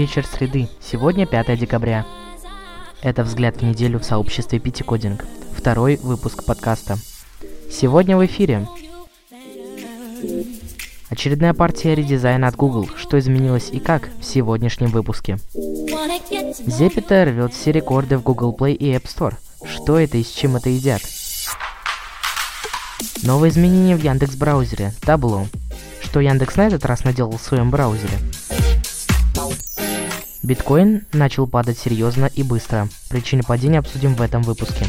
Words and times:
Вечер 0.00 0.24
среды. 0.24 0.68
Сегодня 0.80 1.26
5 1.26 1.58
декабря. 1.58 2.06
Это 3.02 3.22
«Взгляд 3.22 3.56
в 3.58 3.62
неделю» 3.62 3.98
в 3.98 4.04
сообществе 4.04 4.58
Пяти 4.58 4.82
Кодинг. 4.82 5.26
Второй 5.54 5.96
выпуск 5.96 6.44
подкаста. 6.44 6.96
Сегодня 7.70 8.16
в 8.16 8.24
эфире. 8.24 8.66
Очередная 11.10 11.52
партия 11.54 11.94
редизайна 11.94 12.48
от 12.48 12.56
Google. 12.56 12.88
Что 12.96 13.18
изменилось 13.18 13.68
и 13.72 13.78
как 13.78 14.08
в 14.20 14.24
сегодняшнем 14.24 14.88
выпуске. 14.88 15.36
Зепета 16.66 17.26
рвет 17.26 17.52
все 17.52 17.70
рекорды 17.72 18.16
в 18.16 18.22
Google 18.22 18.56
Play 18.58 18.72
и 18.72 18.92
App 18.94 19.04
Store. 19.04 19.34
Что 19.66 19.98
это 19.98 20.16
и 20.16 20.24
с 20.24 20.30
чем 20.30 20.56
это 20.56 20.70
едят? 20.70 21.02
Новые 23.22 23.50
изменения 23.50 23.96
в 23.96 24.02
Яндекс 24.02 24.34
браузере. 24.34 24.94
Табло. 25.02 25.46
Что 26.02 26.20
Яндекс 26.20 26.56
на 26.56 26.68
этот 26.68 26.86
раз 26.86 27.04
наделал 27.04 27.36
в 27.36 27.42
своем 27.42 27.70
браузере? 27.70 28.18
Биткоин 30.42 31.04
начал 31.12 31.46
падать 31.46 31.78
серьезно 31.78 32.26
и 32.34 32.42
быстро. 32.42 32.88
Причины 33.10 33.42
падения 33.42 33.78
обсудим 33.78 34.14
в 34.14 34.22
этом 34.22 34.42
выпуске. 34.42 34.86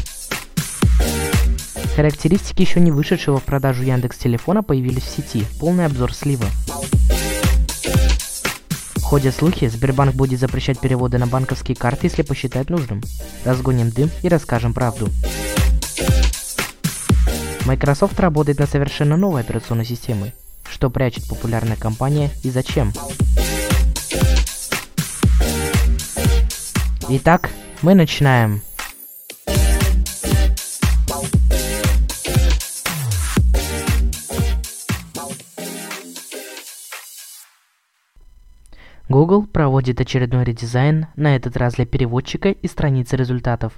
Характеристики 1.94 2.62
еще 2.62 2.80
не 2.80 2.90
вышедшего 2.90 3.38
в 3.38 3.44
продажу 3.44 3.82
Яндекс 3.82 4.16
телефона 4.16 4.62
появились 4.62 5.02
в 5.02 5.14
сети. 5.14 5.44
Полный 5.60 5.84
обзор 5.84 6.14
сливы. 6.14 6.46
Ходят 9.02 9.36
слухи, 9.36 9.68
Сбербанк 9.68 10.14
будет 10.14 10.40
запрещать 10.40 10.80
переводы 10.80 11.18
на 11.18 11.26
банковские 11.26 11.76
карты, 11.76 12.06
если 12.06 12.22
посчитает 12.22 12.70
нужным. 12.70 13.02
Разгоним 13.44 13.90
дым 13.90 14.10
и 14.22 14.28
расскажем 14.28 14.72
правду. 14.72 15.10
Microsoft 17.64 18.18
работает 18.18 18.58
над 18.58 18.68
совершенно 18.68 19.16
новой 19.16 19.42
операционной 19.42 19.84
системой. 19.84 20.32
Что 20.68 20.90
прячет 20.90 21.28
популярная 21.28 21.76
компания 21.76 22.30
и 22.42 22.50
зачем? 22.50 22.92
Итак, 27.08 27.50
мы 27.82 27.94
начинаем. 27.94 28.62
Google 39.08 39.46
проводит 39.46 40.00
очередной 40.00 40.44
редизайн, 40.44 41.06
на 41.16 41.36
этот 41.36 41.56
раз 41.58 41.74
для 41.74 41.84
переводчика 41.84 42.48
и 42.48 42.66
страницы 42.66 43.16
результатов. 43.16 43.74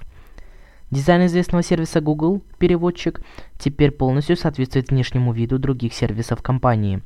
Дизайн 0.95 1.25
известного 1.25 1.61
сервиса 1.61 1.99
Google, 1.99 2.41
переводчик, 2.57 3.19
теперь 3.57 3.91
полностью 3.91 4.37
соответствует 4.37 4.91
внешнему 4.91 5.33
виду 5.33 5.59
других 5.59 5.93
сервисов 5.93 6.41
компании. 6.41 7.01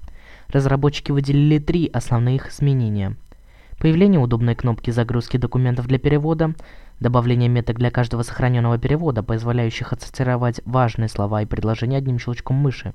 Разработчики 0.49 1.11
выделили 1.11 1.57
три 1.57 1.87
основных 1.91 2.51
изменения– 2.51 3.17
появление 3.79 4.19
удобной 4.19 4.53
кнопки 4.53 4.91
загрузки 4.91 5.37
документов 5.37 5.87
для 5.87 5.97
перевода, 5.97 6.53
добавление 6.99 7.49
меток 7.49 7.77
для 7.77 7.89
каждого 7.89 8.21
сохраненного 8.21 8.77
перевода, 8.77 9.23
позволяющих 9.23 9.91
отсортировать 9.91 10.61
важные 10.65 11.09
слова 11.09 11.41
и 11.41 11.47
предложения 11.47 11.97
одним 11.97 12.19
щелчком 12.19 12.57
мыши, 12.57 12.93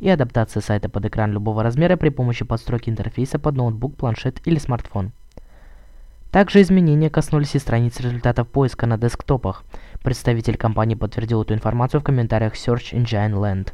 и 0.00 0.08
адаптация 0.08 0.62
сайта 0.62 0.88
под 0.88 1.04
экран 1.04 1.32
любого 1.32 1.62
размера 1.62 1.98
при 1.98 2.08
помощи 2.08 2.46
подстройки 2.46 2.88
интерфейса 2.88 3.38
под 3.38 3.56
ноутбук, 3.56 3.94
планшет 3.98 4.40
или 4.46 4.56
смартфон. 4.56 5.12
Также 6.34 6.62
изменения 6.62 7.10
коснулись 7.10 7.54
и 7.54 7.60
страниц 7.60 8.00
результатов 8.00 8.48
поиска 8.48 8.86
на 8.86 8.98
десктопах. 8.98 9.62
Представитель 10.04 10.58
компании 10.58 10.96
подтвердил 10.96 11.40
эту 11.40 11.54
информацию 11.54 11.98
в 11.98 12.04
комментариях 12.04 12.52
Search 12.56 12.92
Engine 12.92 13.32
Land. 13.32 13.72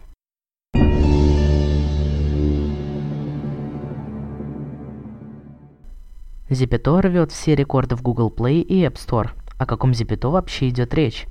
Зипито 6.49 7.03
рвет 7.03 7.33
все 7.33 7.57
рекорды 7.57 7.97
в 7.97 8.03
Google 8.03 8.33
Play 8.33 8.61
и 8.61 8.85
App 8.85 8.95
Store. 8.95 9.31
О 9.59 9.67
каком 9.67 9.93
Зипито 9.93 10.29
вообще 10.29 10.69
идет 10.69 10.95
речь? 10.95 11.27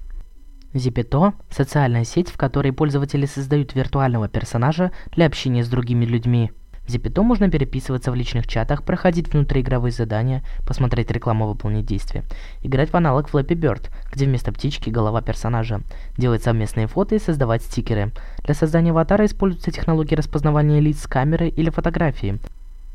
Зипито– 0.74 1.34
социальная 1.50 2.04
сеть, 2.04 2.30
в 2.30 2.36
которой 2.36 2.74
пользователи 2.74 3.26
создают 3.26 3.76
виртуального 3.76 4.28
персонажа 4.28 4.92
для 5.14 5.28
общения 5.28 5.64
с 5.64 5.70
другими 5.70 6.04
людьми. 6.04 6.52
Зипито 6.90 7.22
можно 7.22 7.50
переписываться 7.52 8.12
в 8.12 8.16
личных 8.16 8.48
чатах, 8.48 8.84
проходить 8.84 9.32
внутриигровые 9.32 9.92
задания, 9.92 10.44
посмотреть 10.66 11.12
рекламу, 11.12 11.48
выполнить 11.48 11.86
действия, 11.86 12.24
играть 12.64 12.90
в 12.90 12.96
аналог 12.96 13.30
Flappy 13.30 13.56
Bird, 13.56 13.92
где 14.12 14.26
вместо 14.26 14.52
птички 14.52 14.90
голова 14.90 15.22
персонажа, 15.22 15.82
делать 16.18 16.44
совместные 16.44 16.88
фото 16.88 17.14
и 17.14 17.20
создавать 17.20 17.62
стикеры. 17.62 18.12
Для 18.44 18.56
создания 18.56 18.90
аватара 18.90 19.26
используются 19.26 19.72
технологии 19.72 20.16
распознавания 20.16 20.80
лиц 20.80 21.04
с 21.04 21.08
камеры 21.08 21.50
или 21.50 21.70
фотографии, 21.70 22.40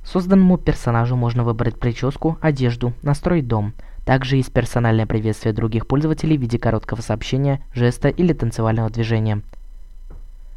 Созданному 0.04 0.58
персонажу 0.58 1.16
можно 1.16 1.44
выбрать 1.44 1.78
прическу, 1.78 2.36
одежду, 2.40 2.92
настроить 3.02 3.48
дом. 3.48 3.72
Также 4.04 4.36
есть 4.36 4.52
персональное 4.52 5.06
приветствие 5.06 5.54
других 5.54 5.86
пользователей 5.86 6.36
в 6.36 6.40
виде 6.42 6.58
короткого 6.58 7.00
сообщения, 7.00 7.64
жеста 7.74 8.08
или 8.08 8.34
танцевального 8.34 8.90
движения. 8.90 9.40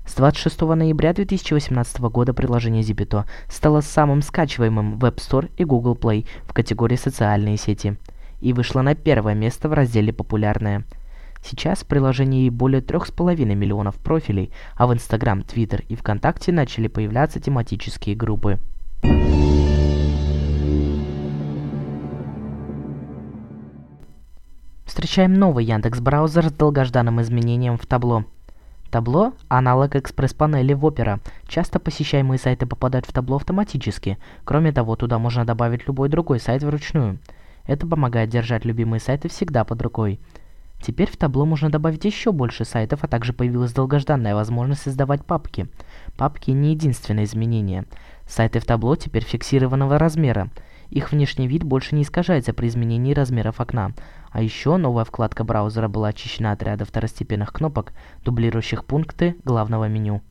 С 0.07 0.15
26 0.15 0.61
ноября 0.61 1.13
2018 1.13 1.99
года 1.99 2.33
приложение 2.33 2.81
Zipito 2.81 3.25
стало 3.49 3.81
самым 3.81 4.21
скачиваемым 4.21 4.97
в 4.97 5.03
App 5.03 5.17
Store 5.17 5.51
и 5.57 5.65
Google 5.65 5.95
Play 5.95 6.25
в 6.43 6.53
категории 6.53 6.95
«Социальные 6.95 7.57
сети» 7.57 7.97
и 8.39 8.53
вышло 8.53 8.81
на 8.81 8.95
первое 8.95 9.35
место 9.35 9.67
в 9.67 9.73
разделе 9.73 10.13
«Популярное». 10.13 10.85
Сейчас 11.43 11.79
в 11.79 11.87
приложении 11.87 12.49
более 12.49 12.81
3,5 12.81 13.53
миллионов 13.53 13.97
профилей, 13.97 14.51
а 14.75 14.87
в 14.87 14.93
Instagram, 14.93 15.41
Twitter 15.41 15.83
и 15.89 15.97
ВКонтакте 15.97 16.53
начали 16.53 16.87
появляться 16.87 17.41
тематические 17.41 18.15
группы. 18.15 18.59
Встречаем 24.85 25.33
новый 25.33 25.65
Яндекс 25.65 25.99
браузер 25.99 26.47
с 26.47 26.53
долгожданным 26.53 27.21
изменением 27.21 27.77
в 27.77 27.85
табло. 27.85 28.23
Табло– 28.97 29.33
аналог 29.47 29.95
экспресс-панели 29.95 30.73
в 30.73 30.83
Opera. 30.83 31.19
Часто 31.47 31.77
посещаемые 31.77 32.39
сайты 32.39 32.65
попадают 32.65 33.05
в 33.05 33.13
табло 33.13 33.35
автоматически. 33.35 34.17
Кроме 34.43 34.71
того, 34.71 34.95
туда 34.95 35.19
можно 35.19 35.45
добавить 35.45 35.85
любой 35.85 36.09
другой 36.09 36.39
сайт 36.39 36.63
вручную. 36.63 37.19
Это 37.67 37.85
помогает 37.85 38.31
держать 38.31 38.65
любимые 38.65 38.99
сайты 38.99 39.29
всегда 39.29 39.65
под 39.65 39.83
рукой. 39.83 40.19
Теперь 40.81 41.11
в 41.11 41.15
табло 41.15 41.45
можно 41.45 41.69
добавить 41.69 42.05
еще 42.05 42.31
больше 42.31 42.65
сайтов, 42.65 43.03
а 43.03 43.07
также 43.07 43.33
появилась 43.33 43.71
долгожданная 43.71 44.33
возможность 44.33 44.81
создавать 44.81 45.23
папки. 45.23 45.67
Папки 46.17 46.49
не 46.49 46.71
единственное 46.71 47.25
изменение. 47.25 47.85
Сайты 48.27 48.59
в 48.59 48.65
табло 48.65 48.95
теперь 48.95 49.23
фиксированного 49.23 49.99
размера. 49.99 50.49
Их 50.89 51.11
внешний 51.11 51.47
вид 51.47 51.63
больше 51.63 51.95
не 51.95 52.03
искажается 52.03 52.53
при 52.53 52.67
изменении 52.67 53.13
размеров 53.13 53.59
окна. 53.59 53.91
А 54.31 54.41
еще 54.41 54.77
новая 54.77 55.03
вкладка 55.03 55.43
браузера 55.43 55.87
была 55.87 56.09
очищена 56.09 56.51
от 56.51 56.63
ряда 56.63 56.85
второстепенных 56.85 57.51
кнопок, 57.51 57.93
дублирующих 58.23 58.85
пункты 58.85 59.35
главного 59.43 59.87
меню. 59.87 60.21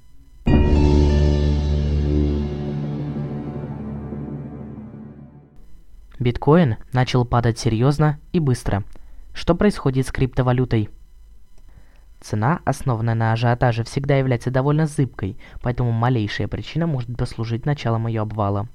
Биткоин 6.18 6.76
начал 6.92 7.26
падать 7.26 7.58
серьезно 7.58 8.18
и 8.32 8.40
быстро. 8.40 8.84
Что 9.34 9.54
происходит 9.54 10.06
с 10.06 10.12
криптовалютой? 10.12 10.88
Цена, 12.20 12.60
основанная 12.64 13.14
на 13.14 13.32
ажиотаже, 13.32 13.84
всегда 13.84 14.16
является 14.16 14.50
довольно 14.50 14.86
зыбкой, 14.86 15.38
поэтому 15.62 15.92
малейшая 15.92 16.48
причина 16.48 16.86
может 16.86 17.14
послужить 17.16 17.66
началом 17.66 18.06
ее 18.06 18.22
обвала. 18.22 18.66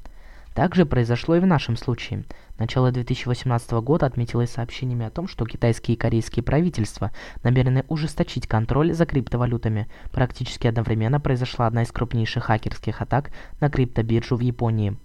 Также 0.54 0.86
произошло 0.86 1.36
и 1.36 1.40
в 1.40 1.46
нашем 1.46 1.78
случае. 1.78 2.26
Начало 2.60 2.92
2018 2.92 3.72
года 3.72 4.06
отметилось 4.06 4.52
сообщениями 4.52 5.06
о 5.06 5.10
том, 5.10 5.28
что 5.28 5.46
китайские 5.46 5.96
и 5.96 6.00
корейские 6.00 6.44
правительства 6.44 7.12
намерены 7.42 7.86
ужесточить 7.88 8.48
контроль 8.48 8.94
за 8.94 9.06
криптовалютами. 9.06 9.88
Практически 10.12 10.68
одновременно 10.68 11.22
произошла 11.22 11.68
одна 11.68 11.84
из 11.84 11.92
крупнейших 11.92 12.44
хакерских 12.44 13.02
атак 13.02 13.32
на 13.62 13.70
криптобиржу 13.70 14.36
в 14.36 14.42
Японии. 14.42 14.98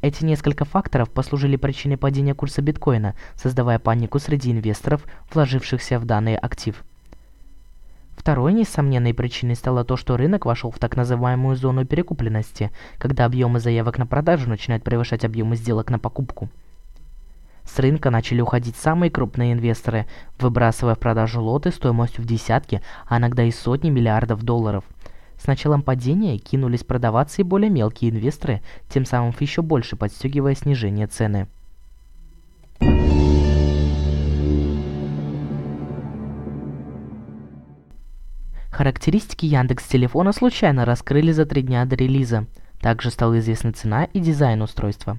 Эти 0.00 0.24
несколько 0.24 0.64
факторов 0.64 1.10
послужили 1.10 1.56
причиной 1.56 1.96
падения 1.96 2.34
курса 2.34 2.62
биткоина, 2.62 3.14
создавая 3.34 3.78
панику 3.78 4.18
среди 4.18 4.52
инвесторов, 4.52 5.04
вложившихся 5.32 5.98
в 5.98 6.04
данный 6.04 6.36
актив. 6.36 6.84
Второй 8.28 8.52
несомненной 8.52 9.14
причиной 9.14 9.54
стало 9.54 9.84
то, 9.86 9.96
что 9.96 10.18
рынок 10.18 10.44
вошел 10.44 10.70
в 10.70 10.78
так 10.78 10.96
называемую 10.96 11.56
зону 11.56 11.86
перекупленности, 11.86 12.70
когда 12.98 13.24
объемы 13.24 13.58
заявок 13.58 13.96
на 13.96 14.06
продажу 14.06 14.50
начинают 14.50 14.84
превышать 14.84 15.24
объемы 15.24 15.56
сделок 15.56 15.88
на 15.88 15.98
покупку. 15.98 16.50
С 17.64 17.78
рынка 17.78 18.10
начали 18.10 18.42
уходить 18.42 18.76
самые 18.76 19.10
крупные 19.10 19.54
инвесторы, 19.54 20.06
выбрасывая 20.38 20.94
в 20.94 20.98
продажу 20.98 21.42
лоты 21.42 21.70
стоимостью 21.70 22.22
в 22.22 22.26
десятки, 22.26 22.82
а 23.06 23.16
иногда 23.16 23.44
и 23.44 23.50
сотни 23.50 23.88
миллиардов 23.88 24.42
долларов. 24.42 24.84
С 25.38 25.46
началом 25.46 25.80
падения 25.80 26.36
кинулись 26.36 26.84
продаваться 26.84 27.40
и 27.40 27.44
более 27.44 27.70
мелкие 27.70 28.10
инвесторы, 28.10 28.60
тем 28.90 29.06
самым 29.06 29.34
еще 29.40 29.62
больше 29.62 29.96
подстегивая 29.96 30.54
снижение 30.54 31.06
цены. 31.06 31.48
Характеристики 38.70 39.46
Яндекс 39.46 39.88
телефона 39.88 40.32
случайно 40.32 40.84
раскрыли 40.84 41.32
за 41.32 41.46
три 41.46 41.62
дня 41.62 41.84
до 41.86 41.96
релиза. 41.96 42.46
Также 42.80 43.10
стала 43.10 43.38
известна 43.38 43.72
цена 43.72 44.04
и 44.04 44.20
дизайн 44.20 44.62
устройства. 44.62 45.18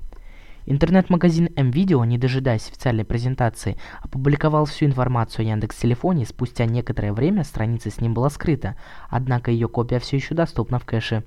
Интернет-магазин 0.65 1.47
MVideo, 1.55 2.05
не 2.05 2.19
дожидаясь 2.19 2.67
официальной 2.67 3.03
презентации, 3.03 3.75
опубликовал 4.01 4.65
всю 4.65 4.85
информацию 4.85 5.45
о 5.45 5.49
Яндекс.Телефоне, 5.49 6.27
спустя 6.27 6.65
некоторое 6.65 7.11
время 7.11 7.43
страница 7.43 7.89
с 7.89 7.99
ним 7.99 8.13
была 8.13 8.29
скрыта, 8.29 8.75
однако 9.09 9.49
ее 9.49 9.67
копия 9.67 9.99
все 9.99 10.17
еще 10.17 10.35
доступна 10.35 10.77
в 10.77 10.85
кэше. 10.85 11.23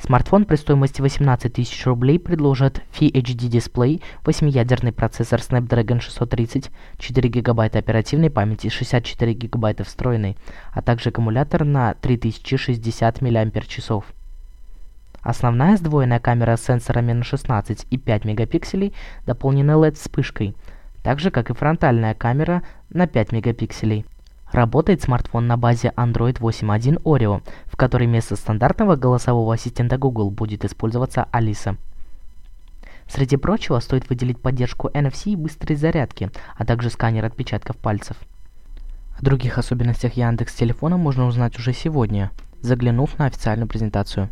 Смартфон 0.00 0.44
при 0.44 0.56
стоимости 0.56 1.02
18 1.02 1.52
тысяч 1.52 1.84
рублей 1.84 2.18
предложит 2.20 2.82
FHD 2.98 3.48
дисплей, 3.48 4.00
8-ядерный 4.24 4.92
процессор 4.92 5.40
Snapdragon 5.40 6.00
630, 6.00 6.70
4 6.98 7.28
гигабайта 7.28 7.80
оперативной 7.80 8.30
памяти, 8.30 8.68
64 8.68 9.32
гигабайта 9.32 9.84
встроенной, 9.84 10.36
а 10.72 10.82
также 10.82 11.08
аккумулятор 11.08 11.64
на 11.64 11.94
3060 11.94 13.20
мАч. 13.20 14.02
Основная 15.20 15.76
сдвоенная 15.76 16.20
камера 16.20 16.56
с 16.56 16.64
сенсорами 16.64 17.12
на 17.12 17.24
16 17.24 17.86
и 17.90 17.98
5 17.98 18.24
мегапикселей 18.24 18.94
дополнена 19.26 19.72
LED-вспышкой, 19.72 20.54
так 21.02 21.18
же 21.18 21.32
как 21.32 21.50
и 21.50 21.54
фронтальная 21.54 22.14
камера 22.14 22.62
на 22.90 23.08
5 23.08 23.32
мегапикселей. 23.32 24.06
Работает 24.52 25.02
смартфон 25.02 25.46
на 25.46 25.56
базе 25.56 25.92
Android 25.96 26.38
8.1 26.38 27.02
Oreo, 27.02 27.42
в 27.66 27.76
которой 27.76 28.06
вместо 28.06 28.34
стандартного 28.34 28.96
голосового 28.96 29.54
ассистента 29.54 29.98
Google 29.98 30.30
будет 30.30 30.64
использоваться 30.64 31.26
Алиса. 31.30 31.76
Среди 33.06 33.36
прочего 33.36 33.78
стоит 33.80 34.08
выделить 34.08 34.40
поддержку 34.40 34.88
NFC 34.88 35.30
и 35.30 35.36
быстрой 35.36 35.76
зарядки, 35.76 36.30
а 36.56 36.64
также 36.64 36.90
сканер 36.90 37.24
отпечатков 37.24 37.76
пальцев. 37.76 38.16
О 39.18 39.24
других 39.24 39.58
особенностях 39.58 40.14
Яндекс 40.14 40.54
телефона 40.54 40.96
можно 40.96 41.26
узнать 41.26 41.58
уже 41.58 41.72
сегодня, 41.72 42.30
заглянув 42.60 43.18
на 43.18 43.26
официальную 43.26 43.68
презентацию. 43.68 44.28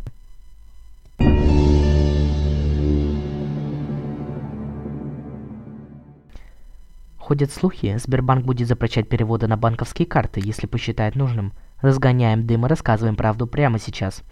Ходят 7.27 7.51
слухи, 7.51 7.97
Сбербанк 7.97 8.45
будет 8.45 8.69
запрещать 8.69 9.09
переводы 9.09 9.47
на 9.47 9.57
банковские 9.57 10.05
карты, 10.05 10.39
если 10.41 10.65
посчитает 10.65 11.17
нужным. 11.17 11.51
Разгоняем 11.81 12.47
дым 12.47 12.65
и 12.65 12.69
рассказываем 12.69 13.17
правду 13.17 13.47
прямо 13.47 13.79
сейчас. 13.79 14.23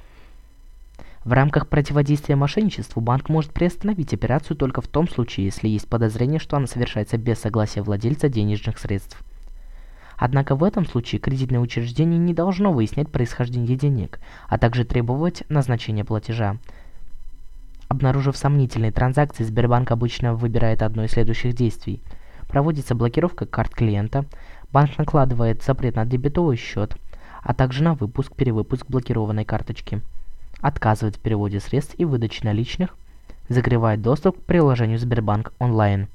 В 1.26 1.34
рамках 1.34 1.68
противодействия 1.68 2.38
мошенничеству 2.38 3.02
банк 3.02 3.28
может 3.28 3.52
приостановить 3.52 4.14
операцию 4.14 4.56
только 4.56 4.80
в 4.80 4.88
том 4.88 5.10
случае, 5.10 5.48
если 5.48 5.68
есть 5.68 5.90
подозрение, 5.90 6.40
что 6.40 6.56
она 6.56 6.68
совершается 6.68 7.18
без 7.18 7.38
согласия 7.38 7.82
владельца 7.82 8.30
денежных 8.30 8.80
средств. 8.80 9.22
Однако 10.16 10.56
в 10.56 10.64
этом 10.64 10.86
случае 10.86 11.20
кредитное 11.20 11.60
учреждение 11.60 12.18
не 12.18 12.34
должно 12.34 12.72
выяснять 12.72 13.12
происхождение 13.12 13.76
денег, 13.76 14.22
а 14.48 14.58
также 14.58 14.86
требовать 14.86 15.44
назначения 15.50 16.06
платежа. 16.06 16.60
Обнаружив 17.90 18.38
сомнительные 18.38 18.94
транзакции, 18.94 19.44
Сбербанк 19.44 19.92
обычно 19.92 20.34
выбирает 20.34 20.82
одно 20.82 21.04
из 21.04 21.12
следующих 21.12 21.56
действий– 21.56 22.02
Проводится 22.56 22.96
блокировка 22.96 23.46
карт 23.46 23.76
клиента, 23.76 24.24
банк 24.72 24.98
накладывает 24.98 25.62
запрет 25.62 25.98
на 25.98 26.06
дебетовый 26.06 26.56
счет, 26.56 26.96
а 27.44 27.54
также 27.54 27.84
на 27.84 27.96
выпуск-перевыпуск 27.96 28.86
блокированной 28.88 29.44
карточки, 29.44 30.02
отказывает 30.62 31.18
в 31.18 31.20
переводе 31.20 31.60
средств 31.60 31.96
и 31.98 32.06
выдаче 32.06 32.46
наличных, 32.46 32.96
закрывает 33.50 34.02
доступ 34.02 34.40
к 34.40 34.44
приложению 34.44 35.00
Сбербанк 35.00 35.52
онлайн. 35.60 36.08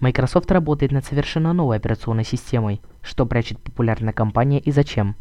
Microsoft 0.00 0.50
работает 0.50 0.92
над 0.92 1.04
совершенно 1.04 1.52
новой 1.52 1.76
операционной 1.76 2.24
системой. 2.24 2.80
Что 3.02 3.26
прячет 3.26 3.58
популярная 3.58 4.14
компания 4.14 4.58
и 4.58 4.70
зачем? 4.70 5.16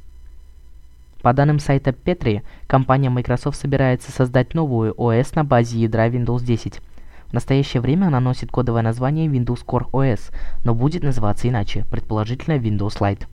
По 1.27 1.33
данным 1.33 1.59
сайта 1.59 1.89
Petri, 1.89 2.41
компания 2.67 3.09
Microsoft 3.09 3.59
собирается 3.59 4.13
создать 4.13 4.53
новую 4.53 4.93
OS 4.93 5.33
на 5.35 5.43
базе 5.43 5.77
ядра 5.77 6.07
Windows 6.07 6.41
10. 6.41 6.79
В 7.25 7.33
настоящее 7.33 7.81
время 7.81 8.05
она 8.05 8.21
носит 8.21 8.49
кодовое 8.49 8.81
название 8.81 9.27
Windows 9.27 9.65
Core 9.65 9.91
OS, 9.91 10.33
но 10.63 10.73
будет 10.73 11.03
называться 11.03 11.49
иначе, 11.49 11.83
предположительно 11.91 12.53
Windows 12.53 13.01
Lite. 13.01 13.27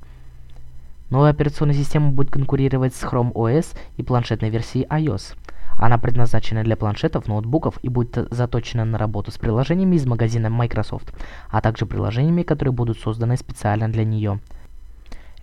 Новая 1.08 1.30
операционная 1.30 1.76
система 1.76 2.10
будет 2.10 2.32
конкурировать 2.32 2.96
с 2.96 3.04
Chrome 3.04 3.32
OS 3.32 3.76
и 3.96 4.02
планшетной 4.02 4.50
версией 4.50 4.88
iOS. 4.88 5.36
Она 5.78 5.96
предназначена 5.96 6.64
для 6.64 6.74
планшетов, 6.74 7.28
ноутбуков 7.28 7.78
и 7.82 7.88
будет 7.88 8.26
заточена 8.32 8.84
на 8.84 8.98
работу 8.98 9.30
с 9.30 9.38
приложениями 9.38 9.94
из 9.94 10.04
магазина 10.04 10.50
Microsoft, 10.50 11.14
а 11.48 11.60
также 11.60 11.86
приложениями, 11.86 12.42
которые 12.42 12.72
будут 12.72 12.98
созданы 12.98 13.36
специально 13.36 13.88
для 13.88 14.04
нее. 14.04 14.40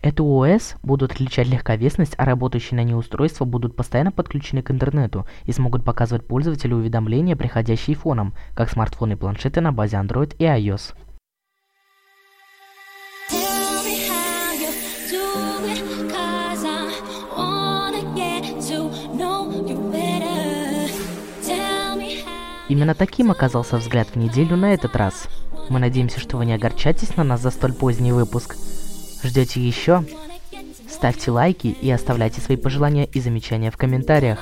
Эту 0.02 0.26
ОС 0.26 0.78
будут 0.82 1.12
отличать 1.12 1.48
легковесность, 1.48 2.16
а 2.18 2.26
работающие 2.26 2.76
на 2.76 2.84
ней 2.84 2.96
устройства 2.96 3.46
будут 3.46 3.76
постоянно 3.76 4.12
подключены 4.12 4.64
к 4.64 4.72
интернету 4.72 5.28
и 5.46 5.52
смогут 5.52 5.86
показывать 5.86 6.26
пользователю 6.26 6.78
уведомления, 6.78 7.36
приходящие 7.36 7.96
фоном, 7.96 8.34
как 8.56 8.72
смартфоны 8.72 9.14
и 9.14 9.16
планшеты 9.16 9.62
на 9.62 9.72
базе 9.72 9.98
Android 9.98 10.36
и 10.40 10.44
iOS. 10.44 10.96
Именно 22.70 22.96
таким 22.96 23.30
оказался 23.30 23.78
взгляд 23.78 24.08
в 24.08 24.16
неделю 24.16 24.56
на 24.56 24.74
этот 24.74 24.96
раз. 24.96 25.28
Мы 25.70 25.80
надеемся, 25.80 26.20
что 26.20 26.38
вы 26.38 26.46
не 26.46 26.54
огорчаетесь 26.54 27.18
на 27.18 27.24
нас 27.24 27.42
за 27.42 27.52
столь 27.52 27.74
поздний 27.74 28.14
выпуск. 28.14 28.56
Ждете 29.24 29.60
еще? 29.62 30.04
Ставьте 30.90 31.32
лайки 31.32 31.68
и 31.68 31.90
оставляйте 31.90 32.42
свои 32.42 32.58
пожелания 32.58 33.06
и 33.06 33.20
замечания 33.20 33.72
в 33.72 33.78
комментариях. 33.78 34.40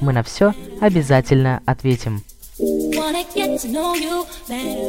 Мы 0.00 0.12
на 0.12 0.22
все 0.22 0.54
обязательно 0.80 1.62
ответим. 1.66 2.22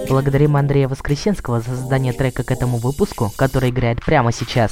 Благодарим 0.09 0.55
Андрея 0.57 0.87
Воскресенского 0.87 1.61
за 1.61 1.75
создание 1.75 2.13
трека 2.13 2.43
к 2.43 2.51
этому 2.51 2.77
выпуску, 2.77 3.31
который 3.35 3.69
играет 3.69 4.03
прямо 4.03 4.31
сейчас. 4.31 4.71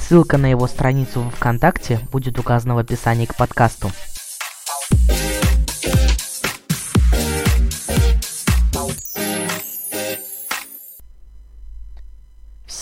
Ссылка 0.00 0.36
на 0.38 0.46
его 0.46 0.66
страницу 0.66 1.20
в 1.20 1.30
ВКонтакте 1.30 2.00
будет 2.10 2.38
указана 2.38 2.74
в 2.74 2.78
описании 2.78 3.26
к 3.26 3.36
подкасту. 3.36 3.90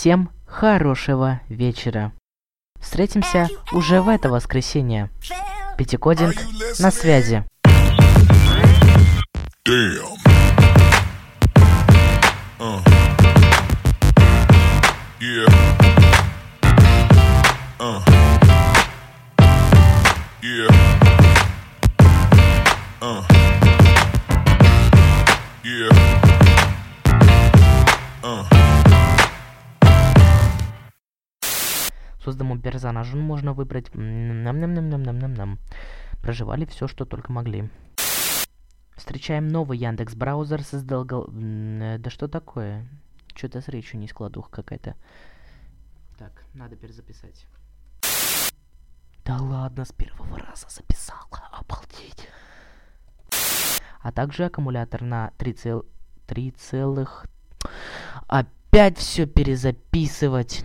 Всем 0.00 0.30
хорошего 0.47 1.42
вечера. 1.50 2.12
Встретимся 2.80 3.49
уже 3.71 4.00
в 4.00 4.09
это 4.09 4.30
воскресенье. 4.30 5.11
Пятикодинг 5.76 6.37
на 6.78 6.90
связи. 6.90 7.45
Damn. 9.62 10.16
Uh. 12.59 12.80
Yeah. 15.21 15.47
Uh. 17.78 18.00
Yeah. 20.40 20.71
Uh. 23.02 23.23
Yeah. 25.62 26.00
Созданному 32.22 32.60
персонажу 32.60 33.16
можно 33.16 33.52
выбрать... 33.52 33.94
Нам-нам-нам-нам-нам-нам-нам. 33.94 35.58
Проживали 36.20 36.64
все, 36.66 36.86
что 36.86 37.04
только 37.04 37.32
могли. 37.32 37.70
Встречаем 38.96 39.48
новый 39.48 39.78
Яндекс 39.78 40.14
браузер 40.14 40.62
создал 40.62 41.04
гол... 41.04 41.28
Да 41.30 42.10
что 42.10 42.28
такое? 42.28 42.86
Что-то 43.34 43.62
с 43.62 43.68
речью 43.68 43.98
не 43.98 44.08
складуха 44.08 44.50
какая-то. 44.50 44.94
Так, 46.18 46.44
надо 46.52 46.76
перезаписать. 46.76 47.46
Да 49.24 49.38
ладно, 49.38 49.84
с 49.86 49.92
первого 49.92 50.38
раза 50.38 50.66
записала. 50.68 51.48
Обалдеть. 51.52 52.28
А 54.02 54.12
также 54.12 54.44
аккумулятор 54.44 55.02
на 55.02 55.30
3 55.38 55.52
цел... 55.54 55.86
3 56.26 56.50
целых... 56.52 57.26
Опять 58.26 58.98
все 58.98 59.26
перезаписывать. 59.26 60.64